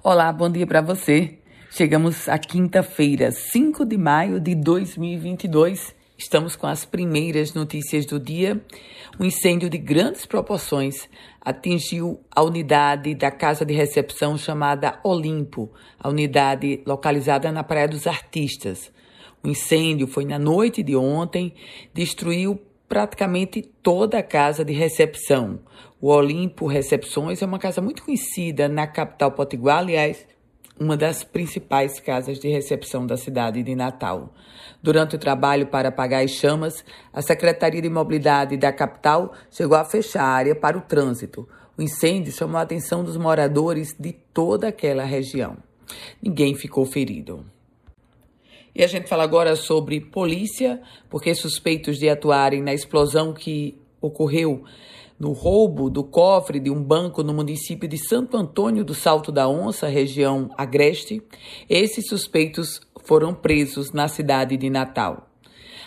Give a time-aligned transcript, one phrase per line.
[0.00, 1.40] Olá, bom dia para você.
[1.72, 5.92] Chegamos à quinta-feira, 5 de maio de 2022.
[6.16, 8.64] Estamos com as primeiras notícias do dia.
[9.18, 11.08] Um incêndio de grandes proporções
[11.40, 15.68] atingiu a unidade da casa de recepção chamada Olimpo,
[15.98, 18.92] a unidade localizada na Praia dos Artistas.
[19.42, 21.52] O incêndio foi na noite de ontem,
[21.92, 25.60] destruiu praticamente toda a casa de recepção.
[26.00, 30.26] O Olimpo Recepções é uma casa muito conhecida na capital potiguar, aliás,
[30.80, 34.32] uma das principais casas de recepção da cidade de Natal.
[34.82, 39.84] Durante o trabalho para apagar as chamas, a Secretaria de Mobilidade da capital chegou a
[39.84, 41.48] fechar a área para o trânsito.
[41.76, 45.56] O incêndio chamou a atenção dos moradores de toda aquela região.
[46.22, 47.44] Ninguém ficou ferido.
[48.78, 54.62] E a gente fala agora sobre polícia, porque suspeitos de atuarem na explosão que ocorreu
[55.18, 59.48] no roubo do cofre de um banco no município de Santo Antônio do Salto da
[59.48, 61.20] Onça, região agreste,
[61.68, 65.27] esses suspeitos foram presos na cidade de Natal.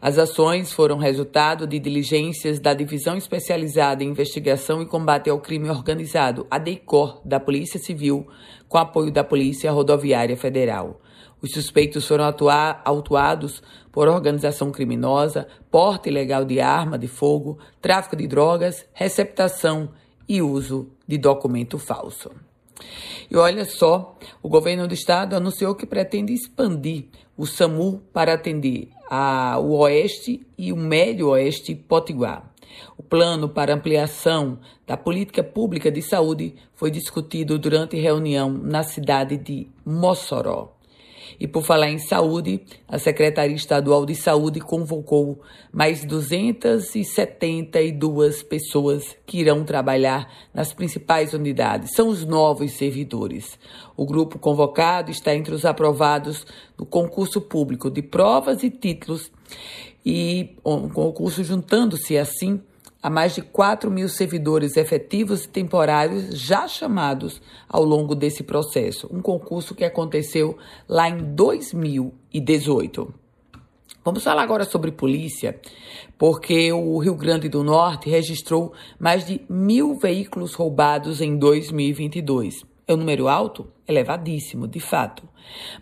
[0.00, 5.70] As ações foram resultado de diligências da Divisão Especializada em Investigação e Combate ao Crime
[5.70, 8.26] Organizado, a DEICOR, da Polícia Civil,
[8.68, 11.00] com apoio da Polícia Rodoviária Federal.
[11.40, 18.16] Os suspeitos foram atuar, autuados por organização criminosa, porte ilegal de arma de fogo, tráfico
[18.16, 19.90] de drogas, receptação
[20.28, 22.30] e uso de documento falso.
[23.30, 28.90] E olha só, o governo do estado anunciou que pretende expandir o SAMU para atender
[29.60, 32.52] o Oeste e o Médio Oeste Potiguar.
[32.96, 39.36] O plano para ampliação da política pública de saúde foi discutido durante reunião na cidade
[39.36, 40.75] de Mossoró.
[41.38, 49.38] E por falar em saúde, a Secretaria Estadual de Saúde convocou mais 272 pessoas que
[49.38, 51.92] irão trabalhar nas principais unidades.
[51.94, 53.56] São os novos servidores.
[53.96, 56.46] O grupo convocado está entre os aprovados
[56.78, 59.32] no concurso público de provas e títulos
[60.04, 62.60] e o concurso juntando-se assim
[63.06, 69.08] a mais de 4 mil servidores efetivos e temporários já chamados ao longo desse processo,
[69.12, 70.58] um concurso que aconteceu
[70.88, 73.14] lá em 2018.
[74.04, 75.56] Vamos falar agora sobre polícia,
[76.18, 82.64] porque o Rio Grande do Norte registrou mais de mil veículos roubados em 2022.
[82.88, 83.66] É um número alto?
[83.88, 85.28] Elevadíssimo, de fato.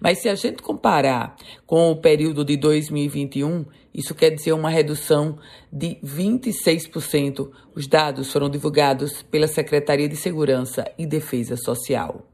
[0.00, 5.38] Mas se a gente comparar com o período de 2021, isso quer dizer uma redução
[5.70, 7.50] de 26%.
[7.74, 12.26] Os dados foram divulgados pela Secretaria de Segurança e Defesa Social.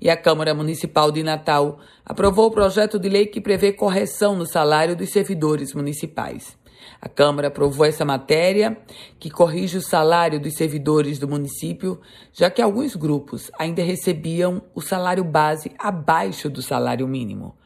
[0.00, 4.46] E a Câmara Municipal de Natal aprovou o projeto de lei que prevê correção no
[4.46, 6.56] salário dos servidores municipais.
[7.00, 8.78] A Câmara aprovou essa matéria,
[9.18, 12.00] que corrige o salário dos servidores do município,
[12.32, 17.56] já que alguns grupos ainda recebiam o salário base abaixo do salário mínimo.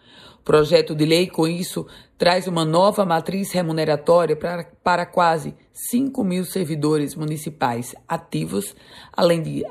[0.40, 5.54] O projeto de lei, com isso, traz uma nova matriz remuneratória para, para quase
[5.90, 8.74] 5 mil servidores municipais ativos,
[9.12, 9.64] além de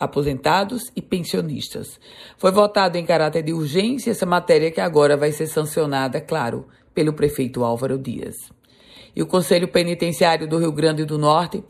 [0.00, 2.00] aposentados e pensionistas.
[2.36, 7.12] Foi votado em caráter de urgência essa matéria que agora vai ser sancionada, claro, pelo
[7.12, 8.34] prefeito Álvaro Dias
[9.14, 11.62] e o Conselho Penitenciário do Rio Grande do Norte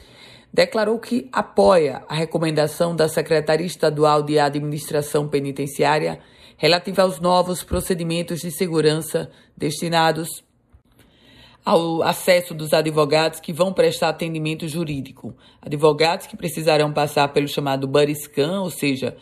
[0.52, 6.20] declarou que apoia a recomendação da Secretaria Estadual de Administração Penitenciária
[6.56, 10.44] relativa aos novos procedimentos de segurança destinados
[11.64, 15.34] ao acesso dos advogados que vão prestar atendimento jurídico.
[15.60, 19.16] Advogados que precisarão passar pelo chamado body scan, ou seja,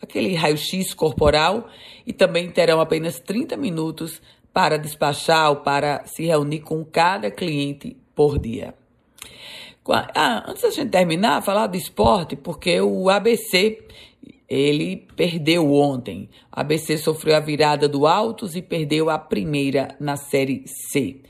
[0.00, 1.68] aquele raio-x corporal,
[2.06, 4.20] e também terão apenas 30 minutos
[4.56, 8.72] para despachar ou para se reunir com cada cliente por dia.
[9.86, 13.84] Ah, antes da gente terminar, falar do esporte, porque o ABC
[14.48, 16.30] ele perdeu ontem.
[16.50, 21.20] O ABC sofreu a virada do Altos e perdeu a primeira na Série C.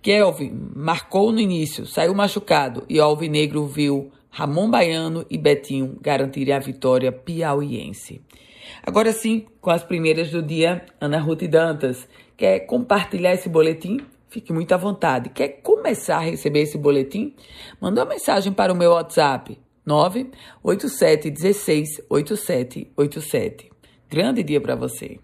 [0.00, 6.54] Kelvin marcou no início, saiu machucado e o Alvinegro viu Ramon Baiano e Betinho garantirem
[6.54, 8.22] a vitória piauiense.
[8.82, 12.06] Agora sim, com as primeiras do dia, Ana Ruth Dantas
[12.38, 13.98] Quer compartilhar esse boletim?
[14.28, 15.28] Fique muito à vontade.
[15.30, 17.34] Quer começar a receber esse boletim?
[17.80, 23.70] Manda uma mensagem para o meu WhatsApp 987 16 8787.
[24.08, 25.18] Grande dia para você.